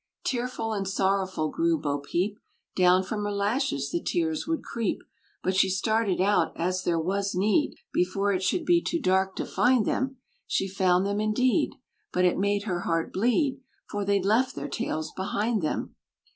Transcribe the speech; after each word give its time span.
Tearful 0.23 0.73
and 0.73 0.87
sorrowful 0.87 1.49
grew 1.49 1.77
Bo 1.77 1.99
Peep! 1.99 2.39
Down 2.75 3.03
from 3.03 3.23
her 3.23 3.31
lashes 3.31 3.91
the 3.91 4.01
tears 4.01 4.47
would 4.47 4.63
creep; 4.63 5.03
But 5.43 5.55
she 5.55 5.69
started 5.69 6.19
out, 6.19 6.53
as 6.55 6.83
there 6.83 6.97
was 6.99 7.35
need, 7.35 7.75
Before 7.93 8.33
it 8.33 8.41
should 8.41 8.65
be 8.65 8.81
too 8.81 8.99
dark 8.99 9.35
to 9.35 9.45
find 9.45 9.85
them; 9.85 10.17
She 10.47 10.67
found 10.67 11.05
them 11.05 11.21
indeed, 11.21 11.75
but 12.11 12.25
it 12.25 12.39
made 12.39 12.63
her 12.63 12.79
heart 12.79 13.13
bleed, 13.13 13.61
For 13.91 14.03
they'd 14.03 14.25
left 14.25 14.55
their 14.55 14.67
tails 14.69 15.11
behind 15.13 15.61
them! 15.61 15.93